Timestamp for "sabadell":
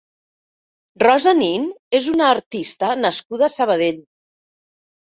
3.61-4.07